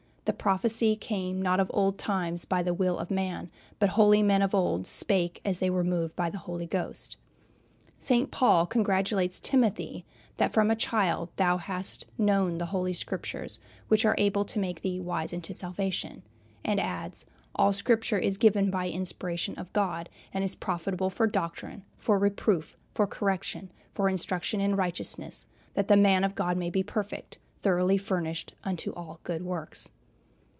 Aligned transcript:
"The 0.25 0.33
prophecy 0.37 0.95
came 0.95 1.41
not 1.41 1.59
of 1.59 1.69
old 1.73 1.97
times 1.97 2.45
by 2.45 2.61
the 2.63 2.75
will 2.75 2.97
of 2.99 3.09
man, 3.11 3.49
but 3.79 3.89
holy 3.89 4.21
men 4.23 4.41
of 4.43 4.53
old 4.55 4.85
spake 4.87 5.41
as 5.43 5.57
they 5.59 5.69
were 5.69 5.83
moved 5.83 6.15
by 6.15 6.29
the 6.29 6.37
Holy 6.37 6.67
Ghost." 6.67 7.17
St. 7.99 8.29
Paul 8.31 8.65
congratulates 8.67 9.39
Timothy 9.41 10.05
that 10.37 10.53
"from 10.53 10.69
a 10.71 10.75
child 10.75 11.29
thou 11.37 11.57
hast 11.57 12.05
known 12.19 12.59
the 12.59 12.67
Holy 12.67 12.93
Scriptures, 12.93 13.59
which 13.89 14.05
are 14.05 14.15
able 14.19 14.45
to 14.45 14.59
make 14.59 14.83
thee 14.83 15.01
wise 15.01 15.33
unto 15.33 15.51
salvation," 15.53 16.21
and 16.63 16.79
adds: 16.79 17.25
"all 17.55 17.73
Scripture 17.73 18.19
is 18.19 18.37
given 18.37 18.69
by 18.71 18.87
inspiration 18.87 19.55
of 19.55 19.73
God, 19.73 20.07
and 20.33 20.43
is 20.45 20.55
profitable 20.55 21.09
for 21.09 21.25
doctrine, 21.27 21.83
for 21.97 22.17
reproof, 22.19 22.77
for 22.93 23.05
correction, 23.07 23.69
for 23.95 24.07
instruction 24.07 24.61
in 24.61 24.75
righteousness, 24.77 25.47
that 25.73 25.87
the 25.89 25.97
man 25.97 26.23
of 26.23 26.35
God 26.35 26.55
may 26.57 26.69
be 26.69 26.83
perfect, 26.83 27.37
thoroughly 27.59 27.97
furnished 27.97 28.53
unto 28.63 28.93
all 28.93 29.19
good 29.23 29.41
works." 29.43 29.89